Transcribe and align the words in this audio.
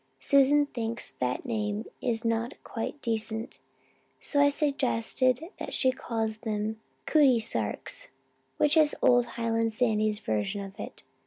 Susan 0.19 0.65
thinks 0.65 1.11
that 1.11 1.45
name 1.45 1.85
is 2.01 2.25
not 2.25 2.55
quite 2.63 2.99
decent, 3.03 3.59
so 4.19 4.41
I 4.41 4.49
suggested 4.49 5.43
she 5.69 5.91
call 5.91 6.27
them 6.41 6.79
'cootie 7.05 7.39
sarks,' 7.39 8.07
which 8.57 8.75
is 8.77 8.95
old 9.03 9.27
Highland 9.37 9.73
Sandy's 9.73 10.17
version 10.17 10.63
of 10.65 10.79
it. 10.79 11.03